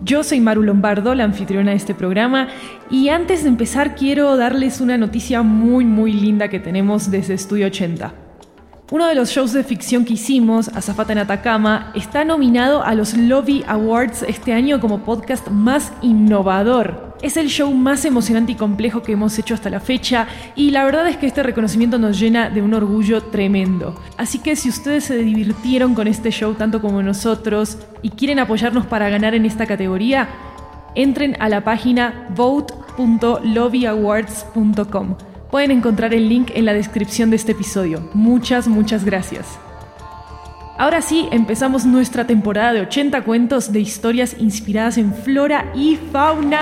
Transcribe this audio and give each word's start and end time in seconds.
Yo 0.00 0.22
soy 0.22 0.40
Maru 0.40 0.62
Lombardo, 0.62 1.14
la 1.14 1.24
anfitriona 1.24 1.72
de 1.72 1.76
este 1.76 1.94
programa, 1.94 2.48
y 2.88 3.08
antes 3.08 3.42
de 3.42 3.48
empezar 3.48 3.96
quiero 3.96 4.36
darles 4.36 4.80
una 4.80 4.96
noticia 4.96 5.42
muy 5.42 5.84
muy 5.84 6.12
linda 6.12 6.48
que 6.48 6.60
tenemos 6.60 7.10
desde 7.10 7.34
Estudio 7.34 7.66
80. 7.66 8.27
Uno 8.90 9.06
de 9.06 9.14
los 9.14 9.28
shows 9.28 9.52
de 9.52 9.64
ficción 9.64 10.06
que 10.06 10.14
hicimos, 10.14 10.68
Azafata 10.68 11.12
en 11.12 11.18
Atacama, 11.18 11.92
está 11.94 12.24
nominado 12.24 12.82
a 12.82 12.94
los 12.94 13.14
Lobby 13.14 13.62
Awards 13.68 14.22
este 14.22 14.54
año 14.54 14.80
como 14.80 15.00
podcast 15.00 15.48
más 15.48 15.92
innovador. 16.00 17.14
Es 17.20 17.36
el 17.36 17.48
show 17.48 17.70
más 17.74 18.06
emocionante 18.06 18.52
y 18.52 18.54
complejo 18.54 19.02
que 19.02 19.12
hemos 19.12 19.38
hecho 19.38 19.52
hasta 19.52 19.68
la 19.68 19.80
fecha 19.80 20.26
y 20.56 20.70
la 20.70 20.86
verdad 20.86 21.06
es 21.06 21.18
que 21.18 21.26
este 21.26 21.42
reconocimiento 21.42 21.98
nos 21.98 22.18
llena 22.18 22.48
de 22.48 22.62
un 22.62 22.72
orgullo 22.72 23.24
tremendo. 23.24 23.94
Así 24.16 24.38
que 24.38 24.56
si 24.56 24.70
ustedes 24.70 25.04
se 25.04 25.18
divirtieron 25.18 25.94
con 25.94 26.08
este 26.08 26.30
show 26.30 26.54
tanto 26.54 26.80
como 26.80 27.02
nosotros 27.02 27.76
y 28.00 28.08
quieren 28.08 28.38
apoyarnos 28.38 28.86
para 28.86 29.10
ganar 29.10 29.34
en 29.34 29.44
esta 29.44 29.66
categoría, 29.66 30.30
entren 30.94 31.36
a 31.40 31.50
la 31.50 31.62
página 31.62 32.26
vote.lobbyawards.com. 32.34 35.27
Pueden 35.50 35.70
encontrar 35.70 36.12
el 36.12 36.28
link 36.28 36.50
en 36.54 36.66
la 36.66 36.74
descripción 36.74 37.30
de 37.30 37.36
este 37.36 37.52
episodio. 37.52 38.10
Muchas, 38.12 38.68
muchas 38.68 39.04
gracias. 39.04 39.58
Ahora 40.76 41.00
sí, 41.00 41.26
empezamos 41.32 41.86
nuestra 41.86 42.26
temporada 42.26 42.74
de 42.74 42.82
80 42.82 43.24
cuentos 43.24 43.72
de 43.72 43.80
historias 43.80 44.36
inspiradas 44.38 44.98
en 44.98 45.14
flora 45.14 45.72
y 45.74 45.96
fauna. 46.12 46.60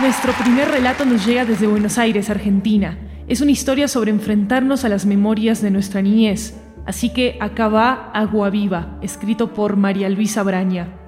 Nuestro 0.00 0.32
primer 0.32 0.70
relato 0.70 1.04
nos 1.04 1.24
llega 1.26 1.44
desde 1.44 1.66
Buenos 1.66 1.98
Aires, 1.98 2.30
Argentina. 2.30 2.98
Es 3.28 3.42
una 3.42 3.52
historia 3.52 3.86
sobre 3.86 4.10
enfrentarnos 4.10 4.84
a 4.84 4.88
las 4.88 5.04
memorias 5.06 5.60
de 5.60 5.70
nuestra 5.70 6.00
niñez. 6.02 6.54
Así 6.86 7.10
que 7.10 7.36
acá 7.40 7.68
va 7.68 8.10
Agua 8.12 8.50
Viva, 8.50 8.98
escrito 9.02 9.52
por 9.52 9.76
María 9.76 10.08
Luisa 10.08 10.42
Braña. 10.42 11.03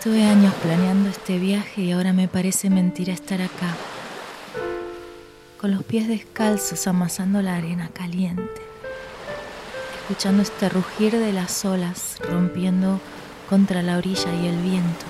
Estuve 0.00 0.24
años 0.24 0.54
planeando 0.62 1.10
este 1.10 1.38
viaje 1.38 1.82
y 1.82 1.92
ahora 1.92 2.14
me 2.14 2.26
parece 2.26 2.70
mentira 2.70 3.12
estar 3.12 3.42
acá, 3.42 3.76
con 5.60 5.72
los 5.72 5.82
pies 5.84 6.08
descalzos 6.08 6.86
amasando 6.86 7.42
la 7.42 7.56
arena 7.56 7.90
caliente, 7.92 8.62
escuchando 10.00 10.42
este 10.42 10.70
rugir 10.70 11.18
de 11.18 11.34
las 11.34 11.66
olas 11.66 12.16
rompiendo 12.30 12.98
contra 13.50 13.82
la 13.82 13.98
orilla 13.98 14.32
y 14.42 14.46
el 14.46 14.56
viento. 14.62 15.04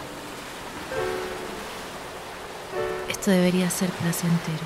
Esto 3.08 3.30
debería 3.30 3.70
ser 3.70 3.90
placentero. 3.90 4.64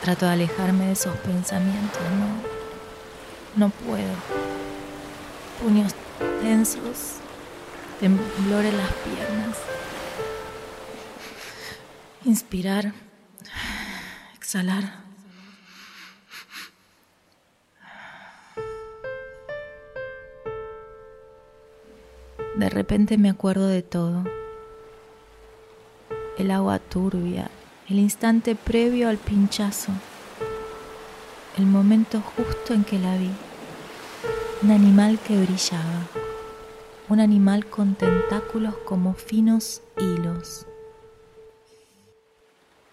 Trato 0.00 0.26
de 0.26 0.32
alejarme 0.34 0.86
de 0.86 0.92
esos 0.92 1.16
pensamientos, 1.16 2.02
no, 3.56 3.66
no 3.66 3.70
puedo. 3.70 4.14
Puños 5.60 5.92
tensos 6.40 7.20
temblor 8.00 8.64
en 8.64 8.78
las 8.78 8.92
piernas. 8.92 9.58
Inspirar, 12.24 12.94
exhalar. 14.34 15.00
De 22.56 22.70
repente 22.70 23.18
me 23.18 23.28
acuerdo 23.28 23.66
de 23.66 23.82
todo. 23.82 24.24
El 26.38 26.50
agua 26.50 26.78
turbia, 26.78 27.50
el 27.90 27.98
instante 27.98 28.54
previo 28.54 29.10
al 29.10 29.18
pinchazo, 29.18 29.92
el 31.58 31.66
momento 31.66 32.22
justo 32.22 32.72
en 32.72 32.84
que 32.84 32.98
la 32.98 33.16
vi, 33.18 33.30
un 34.62 34.70
animal 34.70 35.18
que 35.18 35.36
brillaba 35.38 36.19
un 37.10 37.18
animal 37.18 37.66
con 37.66 37.96
tentáculos 37.96 38.76
como 38.84 39.14
finos 39.14 39.82
hilos. 39.98 40.64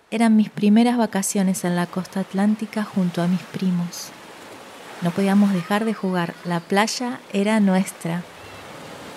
Eran 0.09 0.35
mis 0.35 0.49
primeras 0.49 0.97
vacaciones 0.97 1.63
en 1.63 1.75
la 1.75 1.85
costa 1.85 2.21
atlántica 2.21 2.83
junto 2.83 3.21
a 3.21 3.27
mis 3.27 3.41
primos. 3.41 4.09
No 5.03 5.11
podíamos 5.11 5.53
dejar 5.53 5.85
de 5.85 5.93
jugar, 5.93 6.33
la 6.45 6.59
playa 6.59 7.19
era 7.31 7.59
nuestra. 7.59 8.23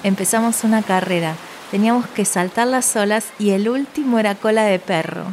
Empezamos 0.02 0.64
una 0.64 0.82
carrera, 0.82 1.34
teníamos 1.70 2.06
que 2.08 2.26
saltar 2.26 2.66
las 2.66 2.94
olas 2.94 3.28
y 3.38 3.50
el 3.50 3.70
último 3.70 4.18
era 4.18 4.34
cola 4.34 4.64
de 4.64 4.78
perro. 4.78 5.24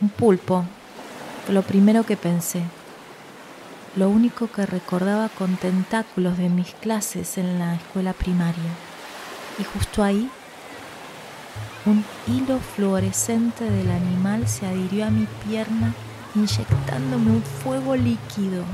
Un 0.00 0.08
pulpo, 0.08 0.64
lo 1.48 1.62
primero 1.62 2.02
que 2.04 2.16
pensé 2.16 2.62
lo 3.96 4.08
único 4.08 4.46
que 4.46 4.66
recordaba 4.66 5.28
con 5.28 5.56
tentáculos 5.56 6.38
de 6.38 6.48
mis 6.48 6.74
clases 6.74 7.38
en 7.38 7.58
la 7.58 7.74
escuela 7.74 8.12
primaria. 8.12 8.70
Y 9.58 9.64
justo 9.64 10.02
ahí, 10.02 10.30
un 11.86 12.04
hilo 12.26 12.58
fluorescente 12.58 13.64
del 13.64 13.90
animal 13.90 14.46
se 14.46 14.66
adhirió 14.66 15.06
a 15.06 15.10
mi 15.10 15.26
pierna 15.48 15.94
inyectándome 16.34 17.30
un 17.30 17.42
fuego 17.42 17.96
líquido. 17.96 18.64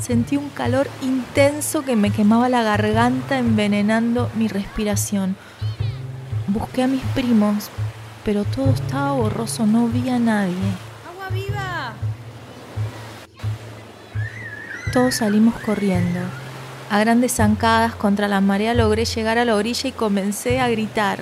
Sentí 0.00 0.36
un 0.36 0.50
calor 0.50 0.88
intenso 1.02 1.82
que 1.82 1.96
me 1.96 2.10
quemaba 2.10 2.48
la 2.48 2.62
garganta 2.62 3.38
envenenando 3.38 4.30
mi 4.34 4.46
respiración. 4.48 5.36
Busqué 6.48 6.82
a 6.82 6.86
mis 6.86 7.02
primos, 7.14 7.70
pero 8.24 8.44
todo 8.44 8.70
estaba 8.70 9.12
borroso, 9.12 9.66
no 9.66 9.88
vi 9.88 10.08
a 10.10 10.18
nadie. 10.18 10.54
¡Agua 11.08 11.28
viva! 11.30 11.94
Todos 14.96 15.16
salimos 15.16 15.54
corriendo. 15.56 16.20
A 16.88 16.98
grandes 17.00 17.34
zancadas 17.34 17.94
contra 17.94 18.28
la 18.28 18.40
marea 18.40 18.72
logré 18.72 19.04
llegar 19.04 19.36
a 19.36 19.44
la 19.44 19.54
orilla 19.54 19.90
y 19.90 19.92
comencé 19.92 20.58
a 20.58 20.70
gritar. 20.70 21.18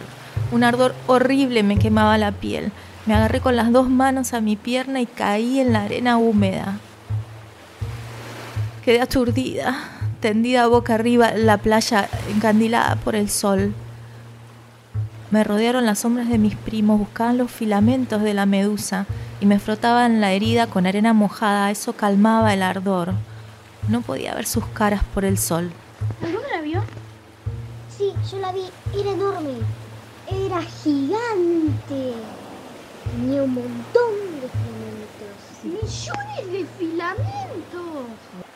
Un 0.52 0.62
ardor 0.62 0.94
horrible 1.08 1.64
me 1.64 1.76
quemaba 1.76 2.16
la 2.16 2.30
piel. 2.30 2.70
Me 3.04 3.14
agarré 3.14 3.40
con 3.40 3.56
las 3.56 3.72
dos 3.72 3.90
manos 3.90 4.32
a 4.32 4.40
mi 4.40 4.54
pierna 4.54 5.00
y 5.00 5.06
caí 5.06 5.58
en 5.58 5.72
la 5.72 5.82
arena 5.82 6.18
húmeda. 6.18 6.78
Quedé 8.84 9.00
aturdida, 9.00 9.74
tendida 10.20 10.68
boca 10.68 10.94
arriba 10.94 11.30
en 11.30 11.44
la 11.44 11.58
playa 11.58 12.08
encandilada 12.32 12.94
por 12.94 13.16
el 13.16 13.28
sol. 13.28 13.74
Me 15.32 15.42
rodearon 15.42 15.84
las 15.84 15.98
sombras 15.98 16.28
de 16.28 16.38
mis 16.38 16.54
primos, 16.54 17.00
buscaban 17.00 17.38
los 17.38 17.50
filamentos 17.50 18.22
de 18.22 18.34
la 18.34 18.46
medusa 18.46 19.06
y 19.40 19.46
me 19.46 19.58
frotaban 19.58 20.20
la 20.20 20.30
herida 20.30 20.68
con 20.68 20.86
arena 20.86 21.12
mojada. 21.12 21.72
Eso 21.72 21.94
calmaba 21.94 22.54
el 22.54 22.62
ardor. 22.62 23.14
No 23.88 24.00
podía 24.00 24.34
ver 24.34 24.46
sus 24.46 24.66
caras 24.68 25.02
por 25.12 25.24
el 25.24 25.36
sol. 25.36 25.70
¿Alguno 26.22 26.44
la 26.50 26.62
vio? 26.62 26.82
Sí, 27.88 28.12
yo 28.30 28.38
la 28.38 28.50
vi. 28.52 28.64
Era 28.98 29.10
enorme. 29.10 29.58
Era 30.26 30.62
gigante. 30.62 32.14
Tenía 33.04 33.42
un 33.42 33.54
montón 33.54 34.40
de 34.40 34.48
filamentos. 34.48 35.34
¡Millones 35.62 36.52
de 36.52 36.66
filamentos! 36.78 38.06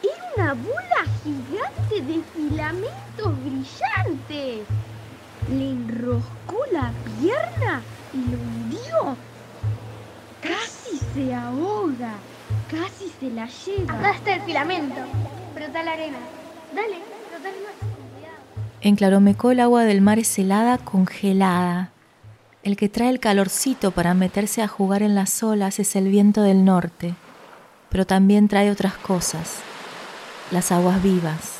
Era 0.02 0.24
una 0.36 0.54
bola 0.54 1.04
gigante 1.22 2.00
de 2.00 2.22
filamentos 2.34 3.44
brillantes. 3.44 4.66
Le 5.50 5.70
enroscó 5.70 6.64
la 6.72 6.92
pierna 7.20 7.82
y 8.14 8.30
lo 8.30 8.38
hundió. 8.38 9.16
Casi 10.40 10.98
se 11.14 11.34
ahoga. 11.34 12.14
Casi 12.70 13.12
se 13.20 13.30
la 13.30 13.46
lleva. 13.46 13.94
Acá 13.94 14.10
está 14.12 14.34
el 14.34 14.40
filamento. 14.42 15.00
Está 15.68 15.82
la 15.82 15.92
arena. 15.92 16.16
Dale, 16.74 16.96
En 18.80 18.96
Claromecó 18.96 19.50
el 19.50 19.60
agua 19.60 19.84
del 19.84 20.00
mar 20.00 20.18
es 20.18 20.38
helada, 20.38 20.78
congelada. 20.78 21.90
El 22.62 22.76
que 22.76 22.88
trae 22.88 23.10
el 23.10 23.20
calorcito 23.20 23.90
para 23.90 24.14
meterse 24.14 24.62
a 24.62 24.68
jugar 24.68 25.02
en 25.02 25.14
las 25.14 25.42
olas 25.42 25.78
es 25.78 25.94
el 25.94 26.08
viento 26.08 26.40
del 26.40 26.64
norte, 26.64 27.14
pero 27.90 28.06
también 28.06 28.48
trae 28.48 28.70
otras 28.70 28.94
cosas, 28.94 29.56
las 30.50 30.72
aguas 30.72 31.02
vivas. 31.02 31.58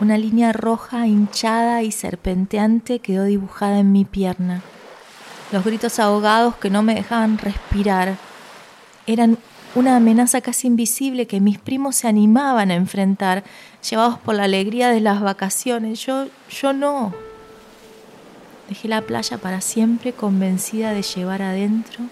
Una 0.00 0.18
línea 0.18 0.52
roja 0.52 1.06
hinchada 1.06 1.82
y 1.82 1.92
serpenteante 1.92 2.98
quedó 2.98 3.24
dibujada 3.24 3.78
en 3.78 3.92
mi 3.92 4.04
pierna. 4.04 4.62
Los 5.52 5.64
gritos 5.64 6.00
ahogados 6.00 6.56
que 6.56 6.68
no 6.68 6.82
me 6.82 6.96
dejaban 6.96 7.38
respirar 7.38 8.16
eran 9.06 9.38
una 9.74 9.96
amenaza 9.96 10.40
casi 10.40 10.68
invisible 10.68 11.26
que 11.26 11.40
mis 11.40 11.58
primos 11.58 11.96
se 11.96 12.08
animaban 12.08 12.70
a 12.70 12.74
enfrentar, 12.74 13.42
llevados 13.88 14.18
por 14.18 14.36
la 14.36 14.44
alegría 14.44 14.90
de 14.90 15.00
las 15.00 15.20
vacaciones. 15.20 16.04
Yo, 16.06 16.26
yo 16.48 16.72
no. 16.72 17.12
Dejé 18.68 18.88
la 18.88 19.02
playa 19.02 19.38
para 19.38 19.60
siempre 19.60 20.12
convencida 20.12 20.92
de 20.92 21.02
llevar 21.02 21.42
adentro 21.42 22.04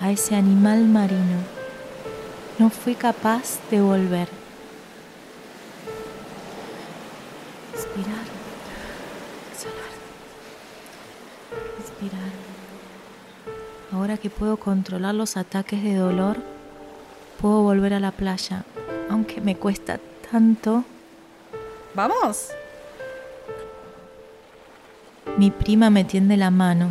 a 0.00 0.10
ese 0.10 0.34
animal 0.34 0.86
marino. 0.86 1.38
No 2.58 2.70
fui 2.70 2.94
capaz 2.94 3.60
de 3.70 3.80
volver. 3.80 4.28
Respirar, 7.72 8.24
exhalar, 9.52 9.92
respirar. 11.78 12.39
Ahora 14.00 14.16
que 14.16 14.30
puedo 14.30 14.56
controlar 14.56 15.14
los 15.14 15.36
ataques 15.36 15.82
de 15.82 15.94
dolor, 15.94 16.38
puedo 17.38 17.60
volver 17.60 17.92
a 17.92 18.00
la 18.00 18.12
playa, 18.12 18.64
aunque 19.10 19.42
me 19.42 19.56
cuesta 19.56 20.00
tanto. 20.32 20.84
¿Vamos? 21.94 22.48
Mi 25.36 25.50
prima 25.50 25.90
me 25.90 26.04
tiende 26.04 26.38
la 26.38 26.50
mano, 26.50 26.88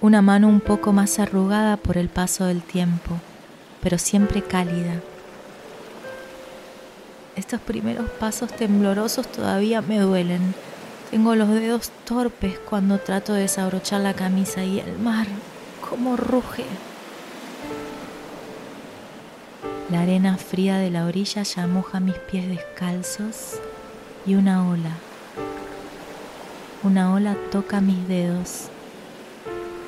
una 0.00 0.22
mano 0.22 0.48
un 0.48 0.60
poco 0.60 0.94
más 0.94 1.18
arrugada 1.18 1.76
por 1.76 1.98
el 1.98 2.08
paso 2.08 2.46
del 2.46 2.62
tiempo, 2.62 3.18
pero 3.82 3.98
siempre 3.98 4.40
cálida. 4.40 5.02
Estos 7.36 7.60
primeros 7.60 8.08
pasos 8.08 8.50
temblorosos 8.56 9.30
todavía 9.30 9.82
me 9.82 9.98
duelen. 9.98 10.54
Tengo 11.10 11.34
los 11.34 11.50
dedos 11.50 11.90
torpes 12.06 12.58
cuando 12.58 12.96
trato 12.96 13.34
de 13.34 13.42
desabrochar 13.42 14.00
la 14.00 14.14
camisa 14.14 14.64
y 14.64 14.80
el 14.80 14.98
mar, 14.98 15.26
cómo 15.94 16.16
ruge. 16.16 16.64
La 19.92 20.00
arena 20.00 20.36
fría 20.36 20.78
de 20.78 20.90
la 20.90 21.06
orilla 21.06 21.44
ya 21.44 21.68
moja 21.68 22.00
mis 22.00 22.16
pies 22.16 22.48
descalzos 22.48 23.60
y 24.26 24.34
una 24.34 24.68
ola, 24.68 24.90
una 26.82 27.14
ola 27.14 27.36
toca 27.52 27.80
mis 27.80 28.08
dedos. 28.08 28.70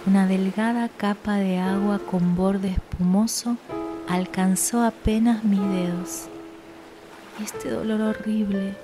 Una 0.07 0.29
delgada 0.29 0.89
capa 0.97 1.39
de 1.39 1.59
agua 1.59 1.99
con 1.99 2.37
borde 2.37 2.69
espumoso 2.69 3.57
alcanzó 4.09 4.85
apenas 4.85 5.43
mis 5.43 5.59
dedos. 5.61 6.29
Este 7.43 7.71
dolor 7.71 8.01
horrible. 8.01 8.77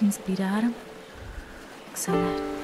Inspirar, 0.00 0.70
exhalar. 1.90 2.55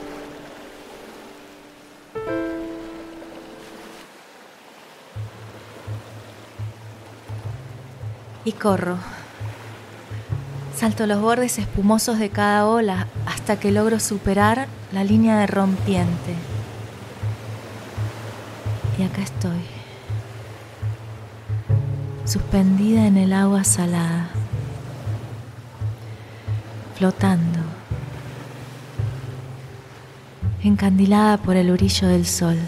Y 8.45 8.53
corro. 8.53 8.97
Salto 10.77 11.07
los 11.07 11.21
bordes 11.21 11.59
espumosos 11.59 12.19
de 12.19 12.31
cada 12.31 12.67
ola 12.67 13.07
hasta 13.27 13.61
que 13.61 13.71
logro 13.71 14.01
superar 14.01 14.67
la 14.93 15.05
línea 15.05 15.39
de 15.39 15.47
rompiente. 15.47 16.35
Y 18.99 19.05
acá 19.05 19.23
estoy, 19.23 19.65
suspendida 22.25 23.07
en 23.07 23.17
el 23.17 23.33
agua 23.33 23.65
salada, 23.65 24.29
flotando, 26.97 27.61
encandilada 30.63 31.39
por 31.39 31.57
el 31.57 31.73
brillo 31.73 32.09
del 32.09 32.27
sol. 32.27 32.59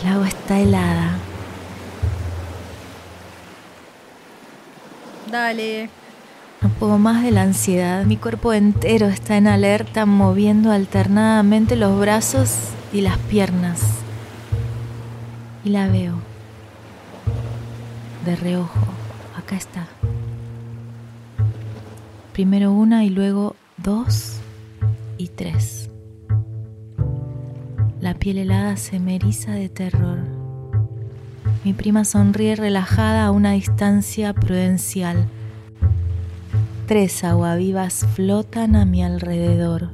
El 0.00 0.08
agua 0.08 0.28
está 0.28 0.58
helada. 0.58 1.23
Dale. 5.34 5.90
No 6.62 6.98
más 6.98 7.24
de 7.24 7.32
la 7.32 7.42
ansiedad. 7.42 8.04
Mi 8.04 8.16
cuerpo 8.16 8.52
entero 8.52 9.08
está 9.08 9.36
en 9.36 9.48
alerta, 9.48 10.06
moviendo 10.06 10.70
alternadamente 10.70 11.74
los 11.74 11.98
brazos 11.98 12.54
y 12.92 13.00
las 13.00 13.18
piernas. 13.18 13.80
Y 15.64 15.70
la 15.70 15.88
veo. 15.88 16.14
De 18.24 18.36
reojo. 18.36 18.86
Acá 19.36 19.56
está. 19.56 19.88
Primero 22.32 22.70
una 22.70 23.04
y 23.04 23.10
luego 23.10 23.56
dos 23.76 24.36
y 25.18 25.26
tres. 25.26 25.90
La 28.00 28.14
piel 28.14 28.38
helada 28.38 28.76
se 28.76 29.00
me 29.00 29.18
de 29.18 29.68
terror. 29.68 30.33
Mi 31.64 31.72
prima 31.72 32.04
sonríe 32.04 32.56
relajada 32.56 33.24
a 33.24 33.30
una 33.30 33.52
distancia 33.52 34.34
prudencial. 34.34 35.26
Tres 36.86 37.24
aguavivas 37.24 38.06
flotan 38.14 38.76
a 38.76 38.84
mi 38.84 39.02
alrededor, 39.02 39.88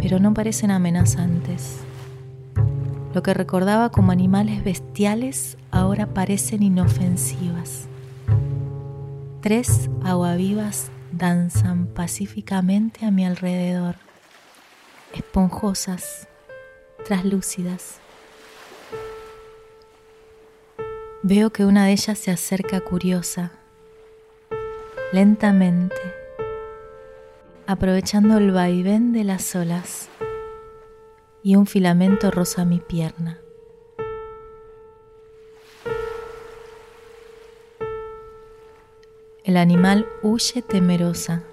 pero 0.00 0.18
no 0.18 0.34
parecen 0.34 0.72
amenazantes. 0.72 1.76
Lo 3.14 3.22
que 3.22 3.32
recordaba 3.32 3.90
como 3.90 4.10
animales 4.10 4.64
bestiales 4.64 5.56
ahora 5.70 6.08
parecen 6.08 6.64
inofensivas. 6.64 7.86
Tres 9.40 9.88
aguavivas 10.02 10.90
danzan 11.12 11.86
pacíficamente 11.86 13.06
a 13.06 13.12
mi 13.12 13.24
alrededor, 13.24 13.94
esponjosas, 15.14 16.26
traslúcidas. 17.06 18.00
Veo 21.24 21.50
que 21.50 21.64
una 21.64 21.86
de 21.86 21.92
ellas 21.92 22.18
se 22.18 22.32
acerca 22.32 22.80
curiosa, 22.80 23.52
lentamente, 25.12 25.94
aprovechando 27.64 28.38
el 28.38 28.50
vaivén 28.50 29.12
de 29.12 29.22
las 29.22 29.54
olas, 29.54 30.08
y 31.44 31.54
un 31.54 31.66
filamento 31.66 32.32
roza 32.32 32.64
mi 32.64 32.80
pierna. 32.80 33.40
El 39.44 39.58
animal 39.58 40.08
huye 40.22 40.60
temerosa. 40.60 41.44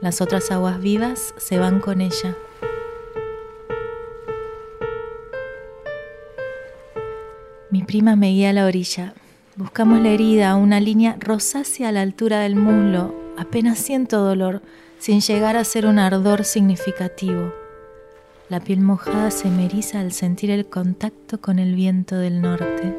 Las 0.00 0.20
otras 0.20 0.50
aguas 0.50 0.80
vivas 0.80 1.34
se 1.36 1.60
van 1.60 1.78
con 1.78 2.00
ella. 2.00 2.36
Mi 7.74 7.82
prima 7.82 8.14
me 8.14 8.28
guía 8.28 8.50
a 8.50 8.52
la 8.52 8.66
orilla. 8.66 9.14
Buscamos 9.56 9.98
la 9.98 10.10
herida, 10.10 10.54
una 10.54 10.78
línea 10.78 11.16
rosácea 11.18 11.88
a 11.88 11.90
la 11.90 12.02
altura 12.02 12.38
del 12.38 12.54
muslo. 12.54 13.12
Apenas 13.36 13.80
siento 13.80 14.20
dolor, 14.20 14.62
sin 15.00 15.20
llegar 15.20 15.56
a 15.56 15.64
ser 15.64 15.84
un 15.86 15.98
ardor 15.98 16.44
significativo. 16.44 17.52
La 18.48 18.60
piel 18.60 18.80
mojada 18.80 19.32
se 19.32 19.50
me 19.50 19.64
eriza 19.64 19.98
al 19.98 20.12
sentir 20.12 20.52
el 20.52 20.66
contacto 20.66 21.40
con 21.40 21.58
el 21.58 21.74
viento 21.74 22.14
del 22.14 22.40
norte. 22.40 22.96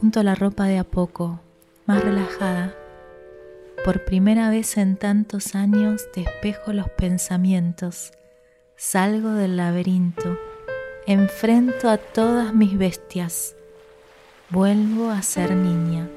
Junto 0.00 0.20
a 0.20 0.22
la 0.22 0.34
ropa 0.34 0.64
de 0.64 0.78
a 0.78 0.84
poco, 0.84 1.38
más 1.84 2.02
relajada. 2.02 2.74
Por 3.84 4.06
primera 4.06 4.48
vez 4.48 4.78
en 4.78 4.96
tantos 4.96 5.54
años 5.54 6.08
despejo 6.16 6.72
los 6.72 6.88
pensamientos. 6.88 8.12
Salgo 8.76 9.32
del 9.32 9.58
laberinto 9.58 10.38
enfrento 11.12 11.90
a 11.90 11.98
todas 11.98 12.54
mis 12.54 12.76
bestias, 12.76 13.54
vuelvo 14.48 15.10
a 15.10 15.20
ser 15.22 15.54
niña. 15.54 16.08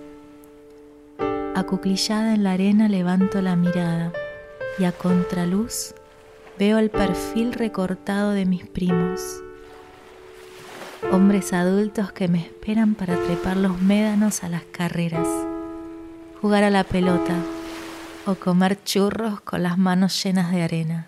Acuclillada 1.53 2.33
en 2.33 2.43
la 2.43 2.53
arena 2.53 2.87
levanto 2.87 3.41
la 3.41 3.55
mirada 3.55 4.13
y 4.79 4.85
a 4.85 4.93
contraluz 4.93 5.93
veo 6.57 6.77
el 6.77 6.89
perfil 6.89 7.53
recortado 7.53 8.31
de 8.31 8.45
mis 8.45 8.65
primos, 8.67 9.21
hombres 11.11 11.51
adultos 11.51 12.13
que 12.13 12.29
me 12.29 12.39
esperan 12.39 12.95
para 12.95 13.17
trepar 13.17 13.57
los 13.57 13.81
médanos 13.81 14.43
a 14.43 14.49
las 14.49 14.63
carreras, 14.63 15.27
jugar 16.41 16.63
a 16.63 16.69
la 16.69 16.85
pelota 16.85 17.35
o 18.25 18.35
comer 18.35 18.81
churros 18.83 19.41
con 19.41 19.61
las 19.61 19.77
manos 19.77 20.23
llenas 20.23 20.51
de 20.51 20.63
arena. 20.63 21.07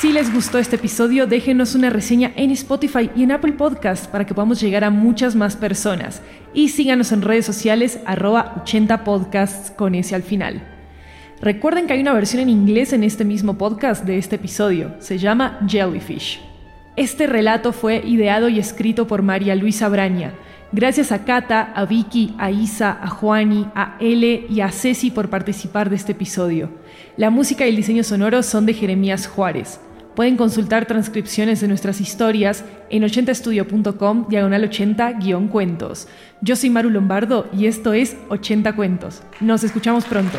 Si 0.00 0.12
les 0.12 0.30
gustó 0.30 0.58
este 0.58 0.76
episodio, 0.76 1.26
déjenos 1.26 1.74
una 1.74 1.88
reseña 1.88 2.30
en 2.36 2.50
Spotify 2.50 3.08
y 3.16 3.22
en 3.22 3.32
Apple 3.32 3.54
Podcast 3.54 4.10
para 4.10 4.26
que 4.26 4.34
podamos 4.34 4.60
llegar 4.60 4.84
a 4.84 4.90
muchas 4.90 5.34
más 5.34 5.56
personas. 5.56 6.20
Y 6.52 6.68
síganos 6.68 7.12
en 7.12 7.22
redes 7.22 7.46
sociales 7.46 7.98
arroba 8.04 8.60
80 8.60 9.04
podcasts 9.04 9.70
con 9.70 9.94
ese 9.94 10.14
al 10.14 10.22
final. 10.22 10.62
Recuerden 11.40 11.86
que 11.86 11.94
hay 11.94 12.00
una 12.00 12.12
versión 12.12 12.42
en 12.42 12.50
inglés 12.50 12.92
en 12.92 13.04
este 13.04 13.24
mismo 13.24 13.56
podcast 13.56 14.04
de 14.04 14.18
este 14.18 14.36
episodio. 14.36 14.94
Se 14.98 15.16
llama 15.16 15.60
Jellyfish. 15.66 16.42
Este 16.96 17.26
relato 17.26 17.72
fue 17.72 18.02
ideado 18.06 18.50
y 18.50 18.58
escrito 18.58 19.06
por 19.06 19.22
María 19.22 19.54
Luisa 19.54 19.88
Braña. 19.88 20.34
Gracias 20.72 21.10
a 21.10 21.24
Cata, 21.24 21.72
a 21.74 21.86
Vicky, 21.86 22.34
a 22.36 22.50
Isa, 22.50 22.98
a 23.00 23.08
Juani, 23.08 23.66
a 23.74 23.96
Ele 23.98 24.46
y 24.50 24.60
a 24.60 24.70
Ceci 24.70 25.10
por 25.10 25.30
participar 25.30 25.88
de 25.88 25.96
este 25.96 26.12
episodio. 26.12 26.68
La 27.16 27.30
música 27.30 27.64
y 27.64 27.70
el 27.70 27.76
diseño 27.76 28.04
sonoro 28.04 28.42
son 28.42 28.66
de 28.66 28.74
Jeremías 28.74 29.26
Juárez. 29.26 29.80
Pueden 30.16 30.38
consultar 30.38 30.86
transcripciones 30.86 31.60
de 31.60 31.68
nuestras 31.68 32.00
historias 32.00 32.64
en 32.88 33.02
80estudio.com 33.02 34.28
diagonal 34.30 34.68
80-cuentos. 34.68 36.08
Yo 36.40 36.56
soy 36.56 36.70
Maru 36.70 36.88
Lombardo 36.88 37.46
y 37.52 37.66
esto 37.66 37.92
es 37.92 38.16
80 38.30 38.74
Cuentos. 38.74 39.22
Nos 39.40 39.62
escuchamos 39.62 40.06
pronto. 40.06 40.38